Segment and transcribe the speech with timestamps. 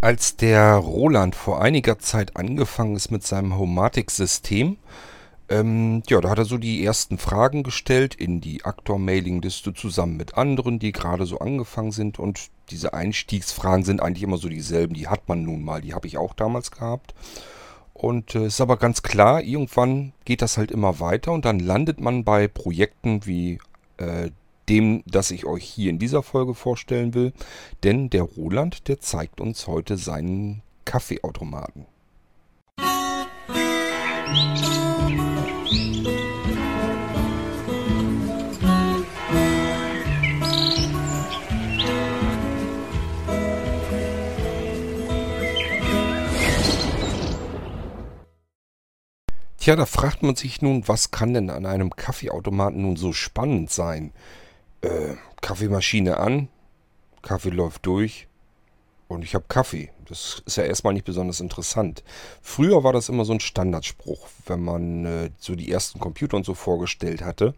[0.00, 4.76] Als der Roland vor einiger Zeit angefangen ist mit seinem Homatic-System,
[5.48, 10.36] ähm, ja, da hat er so die ersten Fragen gestellt in die Aktor-Mailing-Liste zusammen mit
[10.36, 12.18] anderen, die gerade so angefangen sind.
[12.20, 14.94] Und diese Einstiegsfragen sind eigentlich immer so dieselben.
[14.94, 17.14] Die hat man nun mal, die habe ich auch damals gehabt.
[17.92, 21.58] Und es äh, ist aber ganz klar, irgendwann geht das halt immer weiter und dann
[21.58, 23.58] landet man bei Projekten wie
[23.96, 24.30] äh,
[24.68, 27.32] dem, das ich euch hier in dieser Folge vorstellen will.
[27.82, 31.86] Denn der Roland, der zeigt uns heute seinen Kaffeeautomaten.
[49.68, 53.70] Tja, da fragt man sich nun, was kann denn an einem Kaffeeautomaten nun so spannend
[53.70, 54.12] sein?
[54.82, 56.48] Äh, Kaffeemaschine an,
[57.22, 58.28] Kaffee läuft durch
[59.08, 59.90] und ich habe Kaffee.
[60.06, 62.02] Das ist ja erstmal nicht besonders interessant.
[62.40, 66.46] Früher war das immer so ein Standardspruch, wenn man äh, so die ersten Computer und
[66.46, 67.54] so vorgestellt hatte.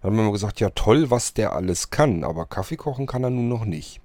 [0.00, 3.24] Dann haben wir immer gesagt, ja toll, was der alles kann, aber Kaffee kochen kann
[3.24, 4.00] er nun noch nicht.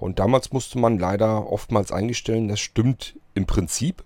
[0.00, 4.02] Und damals musste man leider oftmals eingestellen, das stimmt im Prinzip.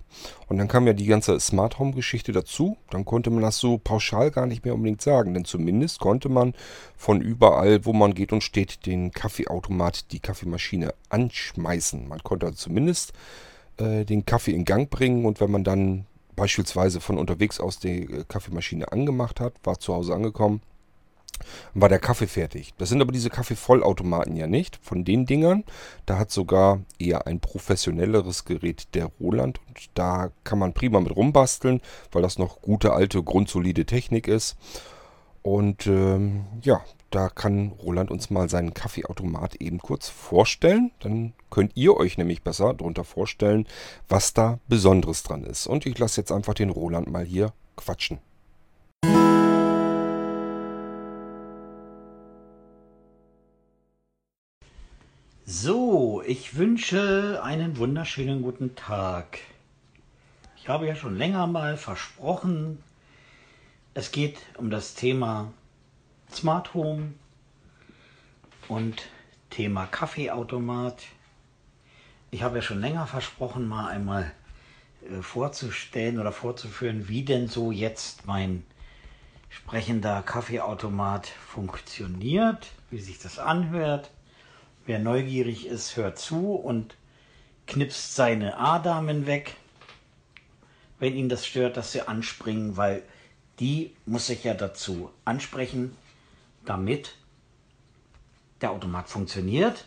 [0.49, 2.77] Und dann kam ja die ganze Smart Home Geschichte dazu.
[2.91, 5.35] Dann konnte man das so pauschal gar nicht mehr unbedingt sagen.
[5.35, 6.53] Denn zumindest konnte man
[6.97, 12.09] von überall, wo man geht und steht, den Kaffeeautomat, die Kaffeemaschine anschmeißen.
[12.09, 13.13] Man konnte also zumindest
[13.79, 15.25] äh, den Kaffee in Gang bringen.
[15.25, 19.95] Und wenn man dann beispielsweise von unterwegs aus die äh, Kaffeemaschine angemacht hat, war zu
[19.95, 20.61] Hause angekommen,
[21.75, 22.75] war der Kaffee fertig.
[22.79, 24.79] Das sind aber diese Kaffeevollautomaten ja nicht.
[24.83, 25.65] Von den Dingern,
[26.07, 31.15] da hat sogar eher ein professionelleres Gerät der Roland und da kann man prima mit
[31.15, 31.81] rumbasteln,
[32.13, 34.57] weil das noch gute alte grundsolide Technik ist.
[35.43, 40.91] Und ähm, ja, da kann Roland uns mal seinen Kaffeeautomat eben kurz vorstellen.
[41.01, 43.69] Dann könnt ihr euch nämlich besser darunter vorstellen,
[44.09, 45.67] was da Besonderes dran ist.
[45.67, 48.19] Und ich lasse jetzt einfach den Roland mal hier quatschen.
[55.57, 59.39] So, ich wünsche einen wunderschönen guten Tag.
[60.57, 62.83] Ich habe ja schon länger mal versprochen,
[63.95, 65.53] es geht um das Thema
[66.33, 67.15] Smart Home
[68.67, 69.05] und
[69.49, 71.05] Thema Kaffeeautomat.
[72.33, 74.33] Ich habe ja schon länger versprochen, mal einmal
[75.09, 78.67] äh, vorzustellen oder vorzuführen, wie denn so jetzt mein
[79.51, 84.11] sprechender Kaffeeautomat funktioniert, wie sich das anhört
[84.87, 86.97] Wer neugierig ist, hört zu und
[87.67, 89.57] knipst seine A-Damen weg,
[90.99, 93.03] wenn ihn das stört, dass sie anspringen, weil
[93.61, 95.97] die muss sich ja dazu ansprechen,
[96.65, 97.15] damit
[98.61, 99.87] der Automat funktioniert.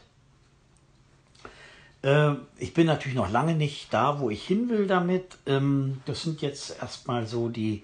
[2.01, 5.37] Äh, ich bin natürlich noch lange nicht da, wo ich hin will damit.
[5.45, 7.83] Ähm, das sind jetzt erstmal so die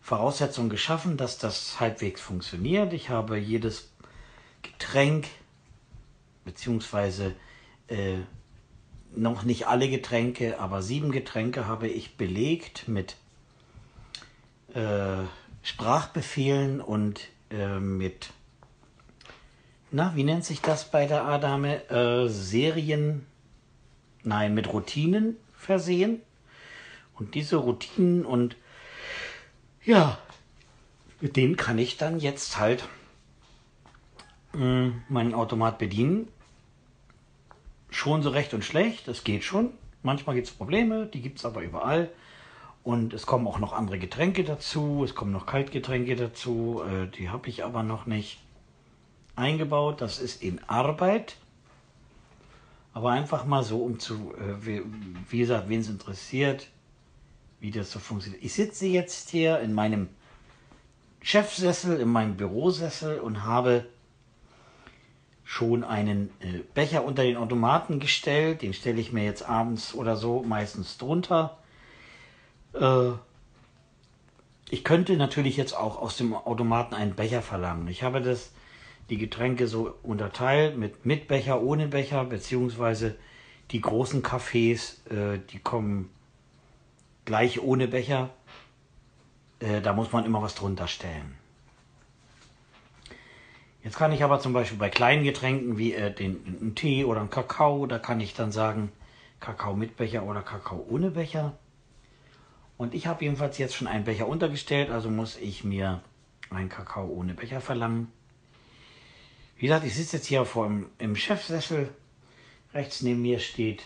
[0.00, 2.92] Voraussetzungen geschaffen, dass das halbwegs funktioniert.
[2.92, 3.90] Ich habe jedes
[4.62, 5.26] Getränk
[6.46, 7.34] beziehungsweise
[7.88, 8.20] äh,
[9.14, 13.16] noch nicht alle Getränke, aber sieben Getränke habe ich belegt mit
[14.72, 15.24] äh,
[15.62, 18.30] Sprachbefehlen und äh, mit,
[19.90, 21.88] na, wie nennt sich das bei der A-Dame?
[21.90, 23.26] Äh, Serien,
[24.22, 26.22] nein, mit Routinen versehen.
[27.14, 28.56] Und diese Routinen und
[29.84, 30.18] ja,
[31.20, 32.86] mit denen kann ich dann jetzt halt
[34.52, 36.28] mh, meinen Automat bedienen
[37.90, 39.70] schon so recht und schlecht, das geht schon.
[40.02, 42.10] Manchmal gibt es Probleme, die gibt es aber überall.
[42.82, 47.30] Und es kommen auch noch andere Getränke dazu, es kommen noch Kaltgetränke dazu, äh, die
[47.30, 48.38] habe ich aber noch nicht
[49.34, 50.00] eingebaut.
[50.00, 51.36] Das ist in Arbeit.
[52.92, 54.82] Aber einfach mal so, um zu, äh, wie,
[55.28, 56.68] wie gesagt, wen es interessiert,
[57.60, 58.42] wie das so funktioniert.
[58.44, 60.08] Ich sitze jetzt hier in meinem
[61.20, 63.86] Chefsessel, in meinem Bürosessel und habe
[65.46, 68.62] schon einen äh, Becher unter den Automaten gestellt.
[68.62, 71.56] Den stelle ich mir jetzt abends oder so meistens drunter.
[72.74, 73.12] Äh,
[74.68, 77.86] ich könnte natürlich jetzt auch aus dem Automaten einen Becher verlangen.
[77.86, 78.50] Ich habe das,
[79.08, 83.14] die Getränke so unterteilt mit, mit Becher, ohne Becher, beziehungsweise
[83.70, 86.10] die großen Cafés, äh, die kommen
[87.24, 88.30] gleich ohne Becher.
[89.58, 91.34] Da muss man immer was drunter stellen.
[93.86, 97.20] Jetzt kann ich aber zum Beispiel bei kleinen Getränken wie äh, den, einen Tee oder
[97.20, 98.90] einen Kakao, da kann ich dann sagen,
[99.38, 101.52] Kakao mit Becher oder Kakao ohne Becher.
[102.76, 106.00] Und ich habe jedenfalls jetzt schon einen Becher untergestellt, also muss ich mir
[106.50, 108.10] einen Kakao ohne Becher verlangen.
[109.56, 111.88] Wie gesagt, ich sitze jetzt hier vor dem, im Chefsessel.
[112.74, 113.84] Rechts neben mir steht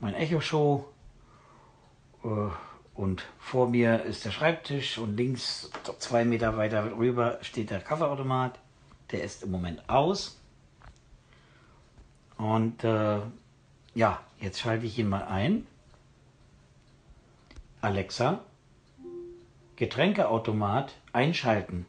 [0.00, 0.88] mein Echo-Show.
[2.24, 2.28] Äh,
[2.94, 8.58] und vor mir ist der Schreibtisch und links zwei Meter weiter rüber steht der Kaffeeautomat.
[9.12, 10.38] Der ist im Moment aus.
[12.36, 13.20] Und äh,
[13.94, 15.66] ja, jetzt schalte ich ihn mal ein.
[17.80, 18.40] Alexa,
[19.76, 21.86] Getränkeautomat einschalten.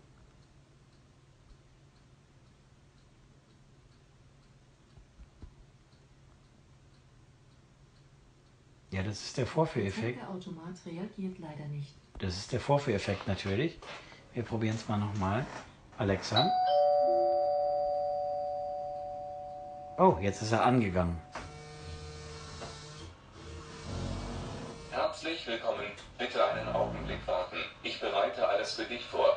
[8.91, 10.19] Ja, das ist der Vorführeffekt.
[10.19, 11.93] Der Automat reagiert leider nicht.
[12.19, 13.79] Das ist der Vorführeffekt natürlich.
[14.33, 15.45] Wir probieren es mal nochmal.
[15.97, 16.49] Alexa.
[20.01, 21.15] Oh, jetzt ist er angegangen.
[24.89, 25.83] Herzlich willkommen.
[26.17, 27.57] Bitte einen Augenblick warten.
[27.83, 29.27] Ich bereite alles für dich vor.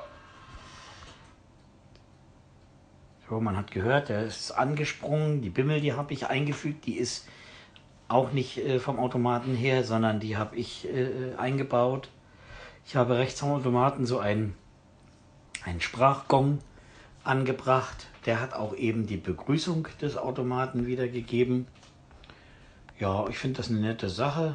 [3.28, 5.42] So, man hat gehört, er ist angesprungen.
[5.42, 6.86] Die Bimmel, die habe ich eingefügt.
[6.86, 7.28] Die ist
[8.08, 12.08] auch nicht äh, vom Automaten her, sondern die habe ich äh, eingebaut.
[12.86, 14.56] Ich habe rechts am Automaten so einen,
[15.62, 16.60] einen Sprachgong
[17.24, 18.06] angebracht.
[18.26, 21.66] Der hat auch eben die Begrüßung des Automaten wiedergegeben.
[22.98, 24.54] Ja, ich finde das eine nette Sache.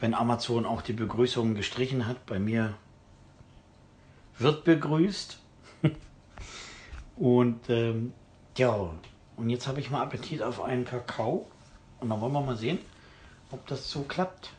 [0.00, 2.74] Wenn Amazon auch die Begrüßung gestrichen hat, bei mir
[4.38, 5.38] wird begrüßt.
[7.16, 8.12] und ähm,
[8.56, 8.90] ja,
[9.36, 11.46] und jetzt habe ich mal Appetit auf einen Kakao.
[11.98, 12.78] Und dann wollen wir mal sehen,
[13.50, 14.52] ob das so klappt.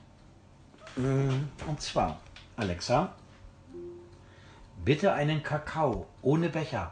[0.95, 2.19] Mm, und zwar,
[2.56, 3.13] Alexa,
[4.83, 6.92] bitte einen Kakao ohne Becher.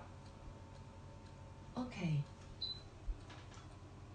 [1.75, 2.23] Okay.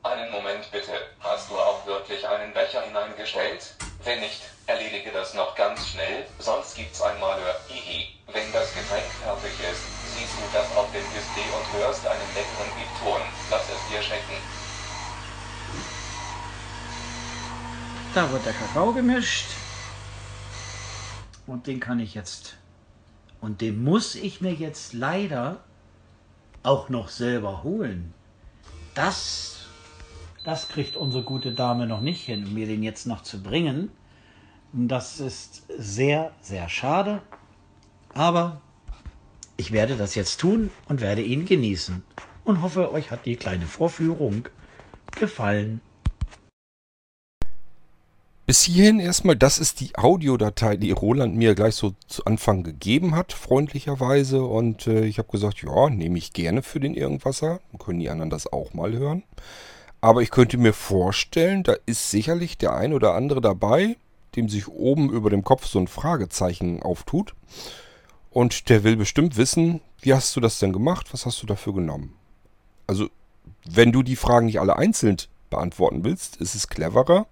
[0.03, 0.93] Einen Moment bitte.
[1.21, 3.75] Hast du auch wirklich einen Becher hineingestellt?
[4.05, 7.55] Wenn nicht, erledige das noch ganz schnell, sonst gibt's ein Malheur.
[7.69, 8.15] Hihi.
[8.33, 9.83] Wenn das Getränk fertig ist,
[10.15, 13.23] siehst du das auf dem Display und hörst einen leckeren Piepton.
[13.51, 14.37] Lass es dir schmecken.
[18.15, 19.49] Da wird der Kakao gemischt.
[21.47, 22.57] Und den kann ich jetzt.
[23.45, 25.63] Und den muss ich mir jetzt leider
[26.63, 28.15] auch noch selber holen.
[28.95, 29.67] Das,
[30.47, 33.91] das kriegt unsere gute Dame noch nicht hin, mir den jetzt noch zu bringen.
[34.73, 37.21] Das ist sehr, sehr schade.
[38.15, 38.63] Aber
[39.59, 42.03] ich werde das jetzt tun und werde ihn genießen.
[42.45, 44.49] Und hoffe, euch hat die kleine Vorführung
[45.17, 45.83] gefallen.
[48.47, 53.17] Bis hierhin erstmal, das ist die Audiodatei, die Roland mir gleich so zu Anfang gegeben
[53.17, 54.45] hat, freundlicherweise.
[54.45, 57.61] Und äh, ich habe gesagt, ja, nehme ich gerne für den Irgendwasser.
[57.73, 59.23] Dann können die anderen das auch mal hören.
[60.03, 63.97] Aber ich könnte mir vorstellen, da ist sicherlich der ein oder andere dabei,
[64.37, 67.35] dem sich oben über dem Kopf so ein Fragezeichen auftut.
[68.29, 71.07] Und der will bestimmt wissen, wie hast du das denn gemacht?
[71.13, 72.15] Was hast du dafür genommen?
[72.87, 73.09] Also,
[73.65, 75.17] wenn du die Fragen nicht alle einzeln
[75.49, 77.27] beantworten willst, ist es cleverer,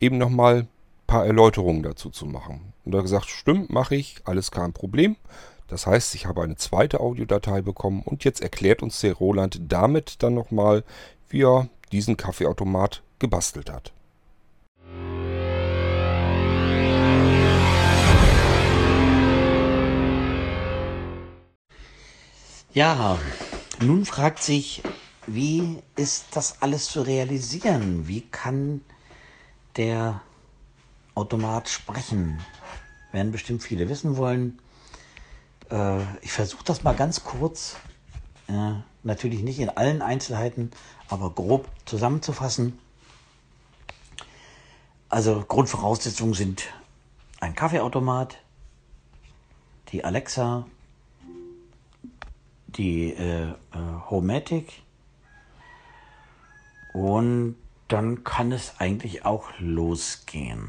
[0.00, 0.68] eben nochmal ein
[1.06, 2.72] paar Erläuterungen dazu zu machen.
[2.84, 5.16] Und er hat gesagt, stimmt, mache ich, alles kein Problem.
[5.68, 10.22] Das heißt, ich habe eine zweite Audiodatei bekommen und jetzt erklärt uns der Roland damit
[10.22, 10.84] dann nochmal,
[11.28, 13.92] wie er diesen Kaffeeautomat gebastelt hat.
[22.72, 23.18] Ja,
[23.80, 24.82] nun fragt sich,
[25.26, 28.08] wie ist das alles zu realisieren?
[28.08, 28.82] Wie kann
[29.78, 30.20] der
[31.14, 32.38] Automat sprechen?
[33.12, 34.58] Werden bestimmt viele wissen wollen.
[35.70, 37.76] Äh, ich versuche das mal ganz kurz,
[38.48, 38.72] äh,
[39.02, 40.70] natürlich nicht in allen Einzelheiten,
[41.08, 42.78] aber grob zusammenzufassen.
[45.08, 46.64] Also Grundvoraussetzungen sind
[47.40, 48.38] ein Kaffeeautomat,
[49.92, 50.66] die Alexa,
[52.66, 53.54] die äh, äh,
[54.10, 54.82] Homematic
[56.92, 57.56] und
[57.88, 60.68] dann kann es eigentlich auch losgehen.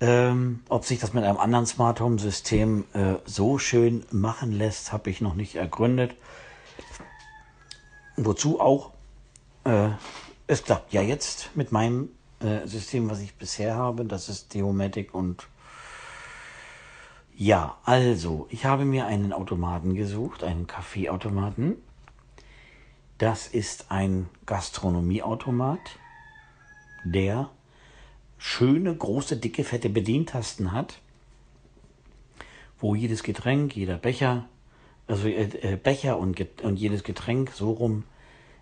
[0.00, 4.92] Ähm, ob sich das mit einem anderen Smart Home System äh, so schön machen lässt,
[4.92, 6.14] habe ich noch nicht ergründet.
[8.16, 8.92] Wozu auch?
[9.64, 9.90] Äh,
[10.46, 12.08] es klappt ja jetzt mit meinem
[12.40, 14.06] äh, System, was ich bisher habe.
[14.06, 15.46] Das ist Deomatic und
[17.42, 21.76] ja, also, ich habe mir einen Automaten gesucht, einen Kaffeeautomaten.
[23.20, 25.98] Das ist ein Gastronomieautomat,
[27.04, 27.50] der
[28.38, 31.00] schöne, große, dicke, fette Bedientasten hat,
[32.78, 34.48] wo jedes Getränk, jeder Becher,
[35.06, 38.04] also äh, äh Becher und, und jedes Getränk so rum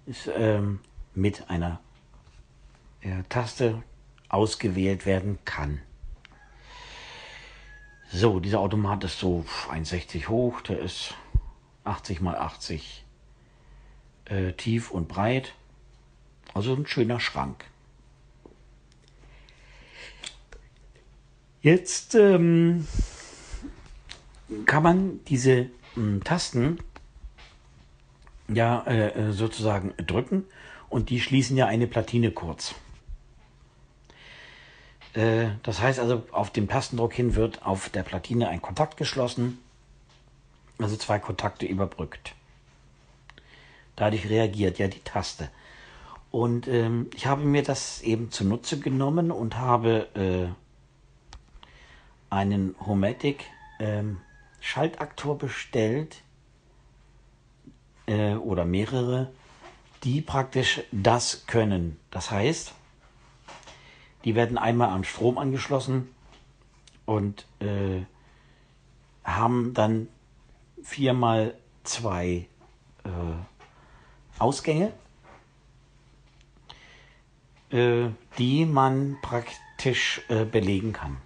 [0.07, 0.81] ist, ähm,
[1.15, 1.79] mit einer
[3.03, 3.81] äh, Taste
[4.29, 5.81] ausgewählt werden kann.
[8.11, 11.15] So, dieser Automat ist so 1,60 hoch, der ist
[11.85, 13.05] 80 mal 80
[14.29, 15.55] äh, tief und breit,
[16.55, 17.65] Also ein schöner Schrank.
[21.61, 22.87] Jetzt ähm,
[24.65, 26.79] kann man diese ähm, Tasten
[28.49, 30.45] ja äh, äh, sozusagen drücken
[30.89, 32.75] und die schließen ja eine Platine kurz.
[35.15, 39.59] Äh, das heißt also, auf dem Tastendruck hin wird auf der Platine ein Kontakt geschlossen,
[40.79, 42.35] also zwei Kontakte überbrückt.
[43.99, 45.51] Dadurch reagiert ja die Taste.
[46.31, 50.55] Und ähm, ich habe mir das eben zunutze genommen und habe äh,
[52.31, 53.45] einen Homatic
[53.81, 54.21] ähm,
[54.61, 56.23] Schaltaktor bestellt
[58.07, 59.33] äh, oder mehrere,
[60.05, 61.99] die praktisch das können.
[62.13, 62.75] Das heißt,
[64.25, 66.15] die werden einmal am Strom angeschlossen
[67.05, 68.03] und äh,
[69.25, 70.07] haben dann
[70.85, 72.47] viermal zwei
[73.05, 73.58] äh,
[74.39, 74.93] Ausgänge,
[77.71, 81.19] äh, die man praktisch äh, belegen kann.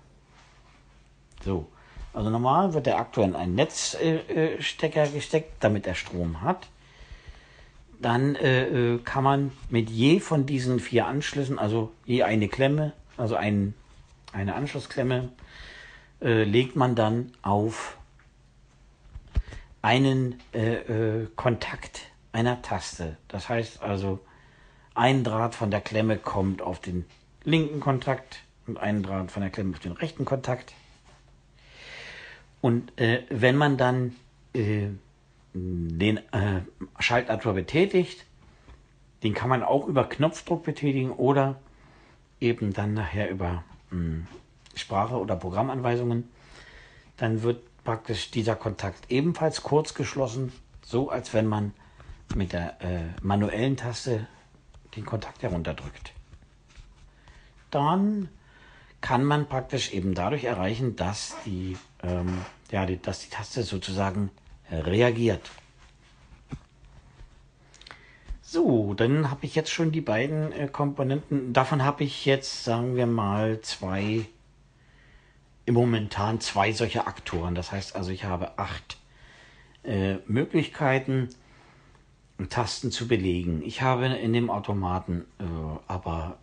[1.45, 1.67] So,
[2.15, 6.69] also normal wird der Aktor in einen Netzstecker gesteckt, damit er Strom hat.
[8.01, 12.93] Dann äh, äh, kann man mit je von diesen vier Anschlüssen, also je eine Klemme,
[13.17, 13.75] also ein,
[14.33, 15.31] eine Anschlussklemme,
[16.21, 17.97] äh, legt man dann auf
[19.83, 20.75] einen äh,
[21.23, 23.17] äh, Kontakt einer Taste.
[23.29, 24.21] Das heißt also,
[24.95, 27.05] ein Draht von der Klemme kommt auf den
[27.45, 30.75] linken Kontakt und ein Draht von der Klemme auf den rechten Kontakt.
[32.61, 34.15] Und äh, wenn man dann
[34.55, 34.89] äh,
[35.55, 36.63] den äh,
[36.99, 38.25] Schaltadapter betätigt,
[39.23, 41.61] den kann man auch über Knopfdruck betätigen oder
[42.41, 44.27] eben dann nachher über mh, hm,
[44.75, 46.29] Sprache oder Programmanweisungen.
[47.17, 51.75] Dann wird praktisch dieser Kontakt ebenfalls kurz geschlossen, so als wenn man
[52.35, 54.27] mit der äh, manuellen Taste
[54.97, 56.13] den Kontakt herunterdrückt.
[57.71, 58.29] Dann
[59.01, 64.31] kann man praktisch eben dadurch erreichen, dass die, ähm, ja, die, dass die Taste sozusagen
[64.71, 65.51] reagiert.
[68.53, 71.55] So, dann habe ich jetzt schon die beiden äh, Komponenten.
[71.55, 74.27] Davon habe ich jetzt, sagen wir mal, zwei,
[75.65, 77.55] im momentan zwei solche Aktoren.
[77.55, 78.99] Das heißt also, ich habe acht
[79.85, 81.31] äh, Möglichkeiten,
[82.49, 83.63] Tasten zu belegen.
[83.63, 85.45] Ich habe in dem Automaten äh,
[85.87, 86.39] aber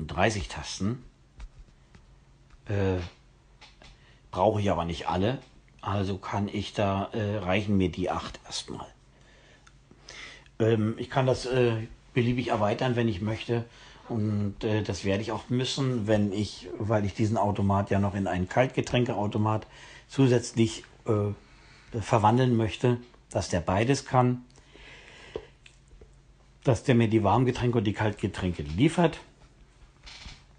[0.00, 1.04] 30 Tasten.
[2.66, 2.98] Äh,
[4.30, 5.38] brauche ich aber nicht alle.
[5.80, 8.86] Also kann ich da, äh, reichen mir die 8 erstmal.
[10.58, 13.64] Ähm, ich kann das äh, beliebig erweitern, wenn ich möchte.
[14.08, 18.14] Und äh, das werde ich auch müssen, wenn ich, weil ich diesen Automat ja noch
[18.14, 19.66] in einen Kaltgetränkeautomat
[20.08, 22.98] zusätzlich äh, verwandeln möchte,
[23.30, 24.44] dass der beides kann
[26.64, 29.18] dass der mir die Warmgetränke und die Kaltgetränke liefert.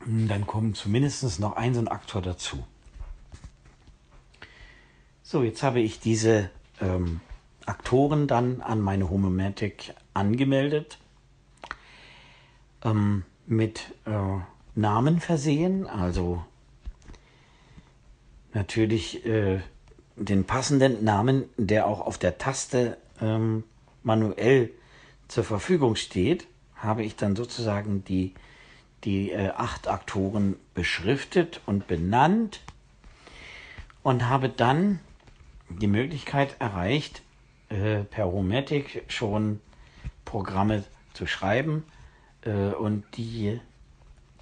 [0.06, 2.66] Dann kommt zumindest noch ein so ein Aktor dazu.
[5.24, 6.50] So, jetzt habe ich diese
[6.82, 7.20] ähm,
[7.66, 10.98] Aktoren dann an meine Homomatic angemeldet,
[12.84, 14.40] ähm, mit äh,
[14.74, 16.44] Namen versehen, also
[18.54, 19.60] natürlich äh,
[20.16, 23.64] den passenden Namen, der auch auf der Taste ähm,
[24.04, 24.72] manuell
[25.30, 28.34] zur Verfügung steht, habe ich dann sozusagen die,
[29.06, 32.62] die äh, acht Aktoren beschriftet und benannt
[34.04, 35.00] und habe dann
[35.70, 37.22] die Möglichkeit erreicht,
[37.70, 39.62] äh, per Romatic schon
[40.26, 40.84] Programme
[41.14, 41.84] zu schreiben
[42.42, 43.62] äh, und die,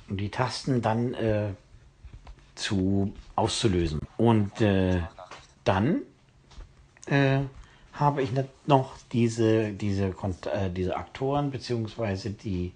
[0.08, 1.50] die Tasten dann äh,
[2.56, 4.00] zu auszulösen.
[4.16, 5.02] Und äh,
[5.66, 6.02] dann
[7.08, 7.42] äh,
[8.00, 8.32] habe ich
[8.66, 12.74] noch diese, diese, äh, diese Aktoren, beziehungsweise die.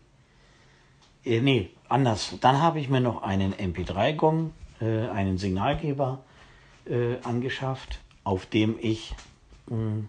[1.24, 2.36] Äh, nee, anders.
[2.42, 4.52] Dann habe ich mir noch einen MP3-Gong,
[4.82, 6.24] äh, einen Signalgeber
[6.86, 9.14] äh, angeschafft, auf dem ich
[9.68, 10.06] mh,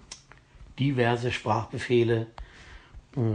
[0.78, 2.26] diverse Sprachbefehle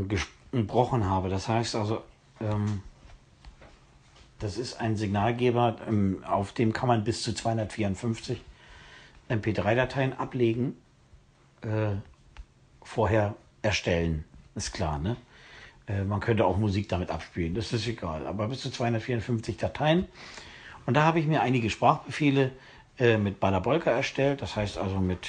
[0.08, 1.30] gesprochen habe.
[1.30, 2.02] Das heißt also,
[2.42, 2.82] ähm,
[4.40, 8.42] das ist ein Signalgeber, ähm, auf dem kann man bis zu 254
[9.30, 10.76] MP3-Dateien ablegen
[11.68, 11.98] äh,
[12.82, 14.24] vorher erstellen.
[14.56, 15.18] Ist klar, ne?
[15.88, 18.26] Äh, man könnte auch Musik damit abspielen, das ist egal.
[18.28, 20.08] Aber bis zu 254 Dateien.
[20.86, 22.52] Und da habe ich mir einige Sprachbefehle
[22.98, 24.42] äh, mit Balabolka erstellt.
[24.42, 25.28] Das heißt also mit,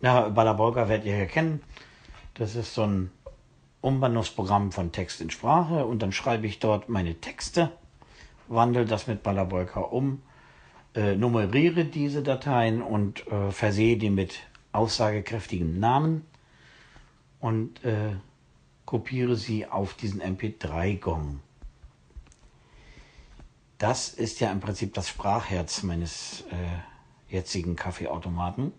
[0.00, 1.62] na, Balabolka werdet ihr ja kennen.
[2.34, 3.10] Das ist so ein
[3.80, 5.86] Umwandlungsprogramm von Text in Sprache.
[5.86, 7.70] Und dann schreibe ich dort meine Texte,
[8.48, 10.22] wandle das mit Balabolka um,
[10.94, 14.38] äh, nummeriere diese Dateien und äh, versehe die mit
[14.74, 16.26] aussagekräftigen Namen
[17.40, 18.16] und äh,
[18.84, 21.40] kopiere sie auf diesen MP3-Gong.
[23.78, 28.72] Das ist ja im Prinzip das Sprachherz meines äh, jetzigen Kaffeeautomaten.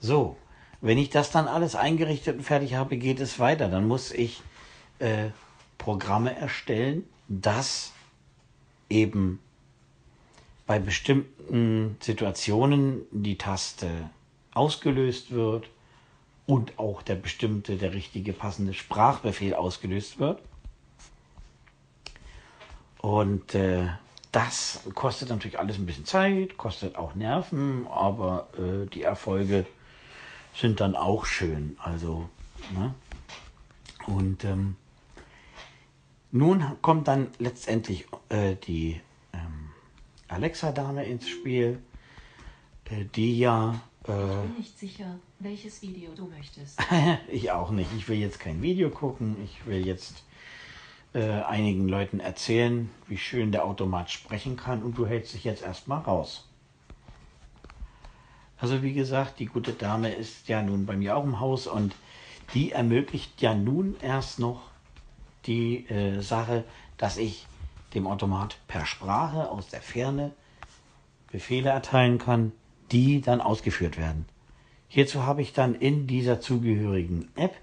[0.00, 0.36] So,
[0.80, 3.68] wenn ich das dann alles eingerichtet und fertig habe, geht es weiter.
[3.68, 4.42] Dann muss ich
[4.98, 5.30] äh,
[5.76, 7.92] Programme erstellen, dass
[8.88, 9.40] eben
[10.66, 14.10] bei bestimmten Situationen die Taste
[14.58, 15.68] ausgelöst wird
[16.46, 20.40] und auch der bestimmte, der richtige passende Sprachbefehl ausgelöst wird.
[23.00, 23.86] Und äh,
[24.32, 29.64] das kostet natürlich alles ein bisschen Zeit, kostet auch Nerven, aber äh, die Erfolge
[30.54, 31.76] sind dann auch schön.
[31.82, 32.28] Also,
[32.74, 32.94] ne?
[34.06, 34.76] Und ähm,
[36.30, 39.00] nun kommt dann letztendlich äh, die
[39.32, 39.70] ähm,
[40.28, 41.80] Alexa-Dame ins Spiel,
[42.86, 43.80] äh, die ja.
[44.08, 46.80] Ich bin nicht sicher, welches Video du möchtest.
[47.28, 47.90] ich auch nicht.
[47.94, 49.36] Ich will jetzt kein Video gucken.
[49.44, 50.24] Ich will jetzt
[51.12, 55.62] äh, einigen Leuten erzählen, wie schön der Automat sprechen kann und du hältst dich jetzt
[55.62, 56.48] erstmal raus.
[58.58, 61.94] Also wie gesagt, die gute Dame ist ja nun bei mir auch im Haus und
[62.54, 64.70] die ermöglicht ja nun erst noch
[65.44, 66.64] die äh, Sache,
[66.96, 67.46] dass ich
[67.92, 70.32] dem Automat per Sprache aus der Ferne
[71.30, 72.52] Befehle erteilen kann,
[72.92, 74.26] die dann ausgeführt werden.
[74.88, 77.54] Hierzu habe ich dann in dieser zugehörigen App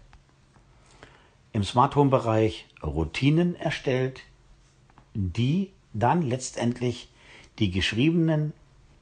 [1.54, 4.22] im Smart Home Bereich Routinen erstellt,
[5.14, 7.10] die dann letztendlich
[7.60, 8.54] die geschriebenen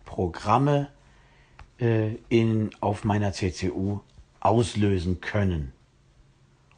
[0.05, 0.89] Programme
[1.79, 3.99] äh, in, auf meiner CCU
[4.39, 5.73] auslösen können.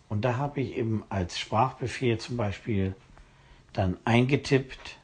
[0.08, 2.96] Und da habe ich eben als Sprachbefehl zum Beispiel
[3.74, 4.98] dann eingetippt,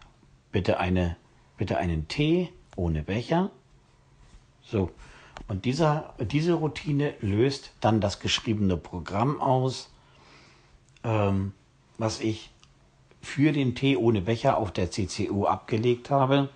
[0.52, 1.18] bitte, eine,
[1.58, 3.52] bitte einen Tee ohne Becher.
[4.72, 4.90] So,
[5.50, 9.92] und dieser, diese Routine löst dann das geschriebene Programm aus,
[11.04, 11.52] ähm,
[11.98, 12.52] was ich
[13.22, 16.48] für den Tee ohne Becher auf der CCU abgelegt habe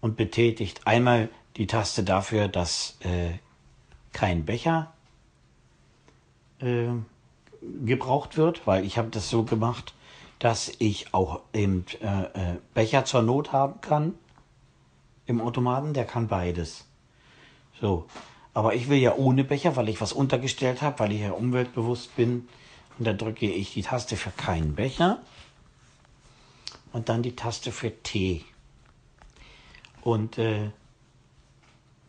[0.00, 3.32] und betätigt einmal die Taste dafür, dass äh,
[4.12, 4.92] kein Becher
[6.60, 6.86] äh,
[7.84, 9.92] gebraucht wird, weil ich habe das so gemacht,
[10.38, 14.14] dass ich auch eben äh, äh, Becher zur Not haben kann
[15.26, 15.94] im Automaten.
[15.94, 16.84] Der kann beides.
[17.80, 18.06] So,
[18.52, 22.14] aber ich will ja ohne Becher, weil ich was untergestellt habe, weil ich ja umweltbewusst
[22.16, 22.48] bin.
[22.98, 25.20] Und da drücke ich die Taste für keinen Becher
[26.92, 28.44] und dann die Taste für Tee.
[30.02, 30.70] Und äh,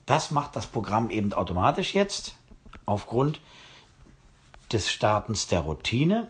[0.05, 2.35] das macht das Programm eben automatisch jetzt
[2.85, 3.39] aufgrund
[4.71, 6.27] des Startens der Routine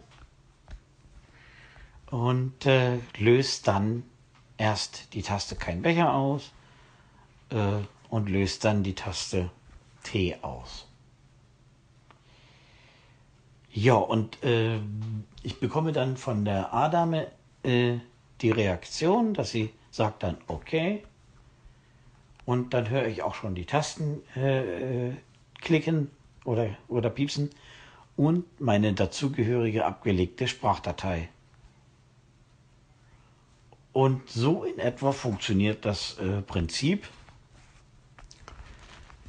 [2.09, 4.03] und äh, löst dann
[4.57, 6.51] erst die Taste kein Becher aus
[7.49, 7.79] äh,
[8.09, 9.49] und löst dann die Taste
[10.03, 10.87] T aus.
[13.71, 14.79] Ja, und äh,
[15.43, 17.27] ich bekomme dann von der A-Dame
[17.63, 17.97] äh,
[18.41, 21.03] die Reaktion, dass sie sagt dann okay.
[22.45, 25.11] Und dann höre ich auch schon die Tasten äh,
[25.59, 26.11] klicken
[26.45, 27.49] oder, oder piepsen
[28.15, 31.29] und meine dazugehörige abgelegte Sprachdatei.
[33.93, 37.07] Und so in etwa funktioniert das äh, Prinzip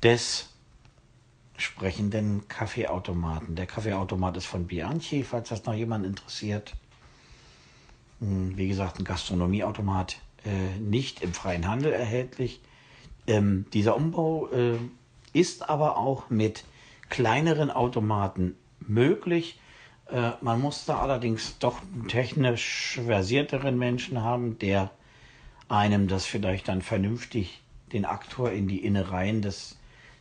[0.07, 0.51] des
[1.57, 3.57] sprechenden Kaffeeautomaten.
[3.57, 6.75] Der Kaffeeautomat ist von Bianchi, falls das noch jemand interessiert.
[8.21, 12.61] Hm, wie gesagt, ein Gastronomieautomat, äh, nicht im freien Handel erhältlich.
[13.27, 14.79] Ähm, dieser Umbau äh,
[15.33, 16.63] ist aber auch mit
[17.09, 19.59] kleineren Automaten möglich.
[20.09, 24.93] Äh, man muss da allerdings doch einen technisch versierteren Menschen haben, der
[25.69, 27.61] einem das vielleicht dann vernünftig
[27.93, 29.77] den Aktor in die Innereien des,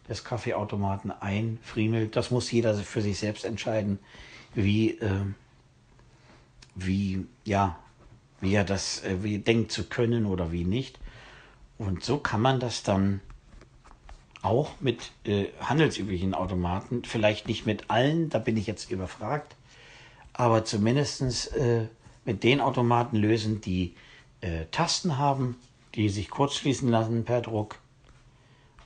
[0.09, 2.15] des Kaffeeautomaten einfriemelt.
[2.15, 3.99] Das muss jeder für sich selbst entscheiden,
[4.53, 5.25] wie, äh,
[6.75, 7.77] wie, ja,
[8.41, 10.99] wie er das, äh, wie denkt zu können oder wie nicht.
[11.77, 13.21] Und so kann man das dann
[14.41, 19.55] auch mit äh, handelsüblichen Automaten, vielleicht nicht mit allen, da bin ich jetzt überfragt,
[20.33, 21.87] aber zumindest äh,
[22.25, 23.95] mit den Automaten lösen, die
[24.41, 25.57] äh, Tasten haben,
[25.95, 27.79] die sich kurzschließen lassen per Druck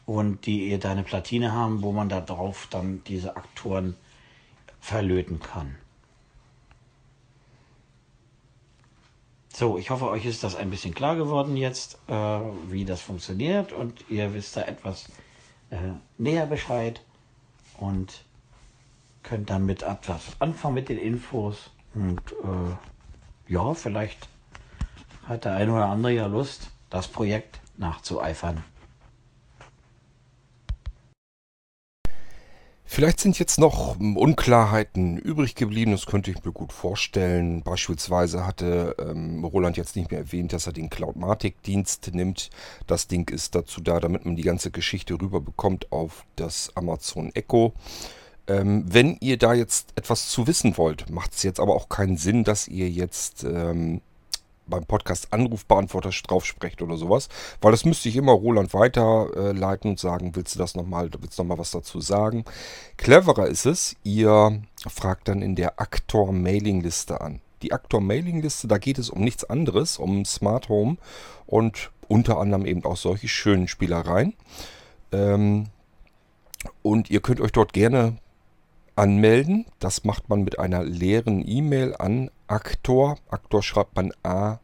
[0.09, 3.95] und die ihr deine Platine haben, wo man da drauf dann diese Aktoren
[4.79, 5.75] verlöten kann.
[9.53, 13.71] So, ich hoffe, euch ist das ein bisschen klar geworden jetzt, äh, wie das funktioniert
[13.71, 15.09] und ihr wisst da etwas
[15.69, 15.77] äh,
[16.17, 17.01] näher Bescheid
[17.77, 18.23] und
[19.21, 21.69] könnt dann mit etwas anfangen mit den Infos.
[21.93, 24.27] Und äh, ja, vielleicht
[25.27, 28.63] hat der eine oder andere ja Lust, das Projekt nachzueifern.
[32.99, 37.63] Vielleicht sind jetzt noch Unklarheiten übrig geblieben, das könnte ich mir gut vorstellen.
[37.63, 42.49] Beispielsweise hatte ähm, Roland jetzt nicht mehr erwähnt, dass er den Cloudmatic-Dienst nimmt.
[42.87, 47.71] Das Ding ist dazu da, damit man die ganze Geschichte rüberbekommt auf das Amazon Echo.
[48.47, 52.17] Ähm, wenn ihr da jetzt etwas zu wissen wollt, macht es jetzt aber auch keinen
[52.17, 54.01] Sinn, dass ihr jetzt ähm,
[54.69, 57.29] beim Podcast Anrufbeantworter drauf sprecht oder sowas,
[57.61, 61.43] weil das müsste ich immer Roland weiterleiten und sagen, willst du das nochmal, willst du
[61.43, 62.45] nochmal was dazu sagen?
[62.97, 67.41] Cleverer ist es, ihr fragt dann in der Aktor Mailingliste an.
[67.61, 70.97] Die Aktor Mailingliste, da geht es um nichts anderes, um Smart Home
[71.45, 74.33] und unter anderem eben auch solche schönen Spielereien.
[75.11, 75.67] Ähm,
[76.81, 78.17] und ihr könnt euch dort gerne
[78.95, 79.65] anmelden.
[79.79, 83.17] Das macht man mit einer leeren E-Mail an Aktor.
[83.29, 84.63] Aktor schreibt man A-K-T-O-R.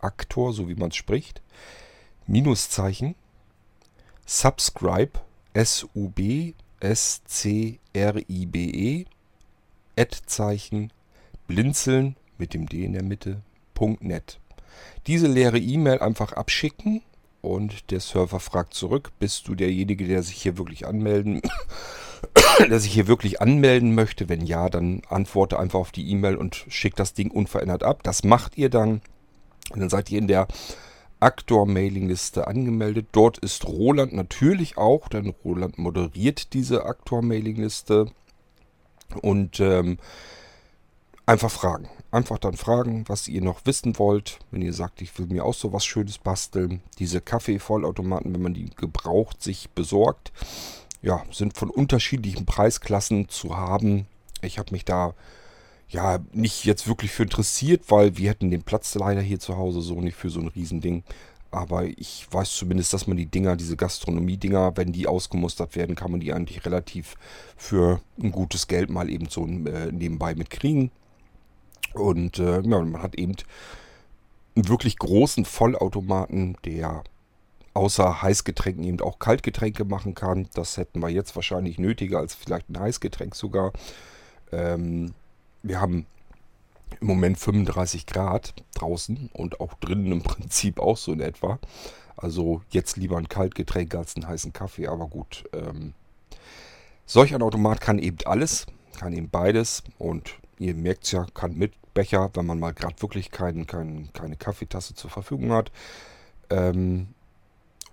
[0.00, 1.40] Aktor, so wie man es spricht.
[2.26, 3.14] Minuszeichen.
[4.26, 5.20] Subscribe.
[5.54, 6.64] S-U-B-S-C-R-I-B-E.
[9.96, 10.92] Ad-Zeichen.
[11.46, 13.42] Blinzeln mit dem D in der Mitte.
[14.00, 14.40] .net.
[15.06, 17.02] Diese leere E-Mail einfach abschicken
[17.42, 21.42] und der Server fragt zurück, bist du derjenige, der sich hier wirklich anmelden
[22.70, 24.28] dass ich hier wirklich anmelden möchte.
[24.28, 28.02] Wenn ja, dann antworte einfach auf die E-Mail und schickt das Ding unverändert ab.
[28.02, 29.00] Das macht ihr dann.
[29.72, 30.46] Und dann seid ihr in der
[31.20, 33.08] Aktor-Mailing-Liste angemeldet.
[33.12, 38.06] Dort ist Roland natürlich auch, denn Roland moderiert diese Aktor-Mailing-Liste.
[39.22, 39.98] Und ähm,
[41.26, 41.88] einfach fragen.
[42.10, 44.38] Einfach dann fragen, was ihr noch wissen wollt.
[44.50, 46.80] Wenn ihr sagt, ich will mir auch so was Schönes basteln.
[46.98, 50.32] Diese Kaffee-Vollautomaten, wenn man die gebraucht sich besorgt,
[51.06, 54.06] ja, sind von unterschiedlichen Preisklassen zu haben.
[54.42, 55.14] Ich habe mich da
[55.88, 59.82] ja nicht jetzt wirklich für interessiert, weil wir hätten den Platz leider hier zu Hause
[59.82, 61.04] so nicht für so ein Riesending.
[61.52, 66.10] Aber ich weiß zumindest, dass man die Dinger, diese Gastronomie-Dinger, wenn die ausgemustert werden, kann
[66.10, 67.14] man die eigentlich relativ
[67.56, 70.90] für ein gutes Geld mal eben so äh, nebenbei mitkriegen.
[71.94, 73.36] Und äh, ja, man hat eben
[74.56, 77.04] einen wirklich großen Vollautomaten, der
[77.76, 80.48] außer Heißgetränken eben auch Kaltgetränke machen kann.
[80.54, 83.72] Das hätten wir jetzt wahrscheinlich nötiger als vielleicht ein Heißgetränk sogar.
[84.50, 85.12] Ähm,
[85.62, 86.06] wir haben
[87.00, 91.58] im Moment 35 Grad draußen und auch drinnen im Prinzip auch so in etwa.
[92.16, 95.44] Also jetzt lieber ein Kaltgetränk als einen heißen Kaffee, aber gut.
[95.52, 95.92] Ähm,
[97.04, 98.66] solch ein Automat kann eben alles,
[98.98, 103.00] kann eben beides und ihr merkt es ja, kann mit Becher, wenn man mal gerade
[103.02, 105.70] wirklich kein, kein, keine Kaffeetasse zur Verfügung hat.
[106.48, 107.08] Ähm,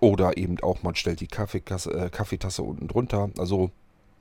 [0.00, 3.30] oder eben auch, man stellt die äh, Kaffeetasse unten drunter.
[3.38, 3.70] Also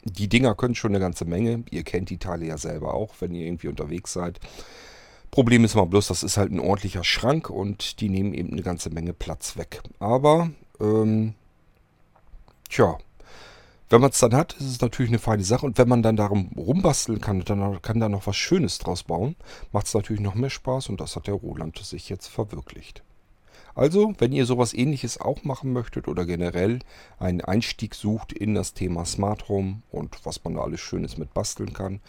[0.05, 1.63] die Dinger können schon eine ganze Menge.
[1.71, 4.39] Ihr kennt die Teile ja selber auch, wenn ihr irgendwie unterwegs seid.
[5.31, 8.61] Problem ist mal bloß, das ist halt ein ordentlicher Schrank und die nehmen eben eine
[8.61, 9.81] ganze Menge Platz weg.
[9.99, 11.33] Aber, ähm,
[12.69, 12.97] tja,
[13.89, 15.65] wenn man es dann hat, ist es natürlich eine feine Sache.
[15.65, 19.35] Und wenn man dann darum rumbasteln kann, dann kann da noch was Schönes draus bauen,
[19.71, 23.03] macht es natürlich noch mehr Spaß und das hat der Roland sich jetzt verwirklicht.
[23.75, 26.79] Also, wenn ihr sowas ähnliches auch machen möchtet oder generell
[27.17, 31.33] einen Einstieg sucht in das Thema Smart Home und was man da alles Schönes mit
[31.33, 31.99] basteln kann,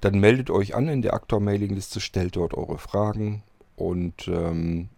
[0.00, 3.42] dann meldet euch an in der Aktor-Mailing-Liste, stellt dort eure Fragen
[3.76, 4.88] und ähm,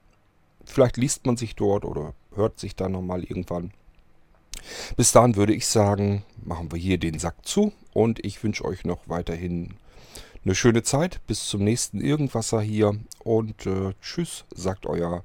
[0.64, 3.70] vielleicht liest man sich dort oder hört sich da nochmal irgendwann.
[4.96, 8.84] Bis dahin würde ich sagen, machen wir hier den Sack zu und ich wünsche euch
[8.84, 9.74] noch weiterhin
[10.44, 11.20] eine schöne Zeit.
[11.26, 15.24] Bis zum nächsten Irgendwasser hier und äh, tschüss, sagt euer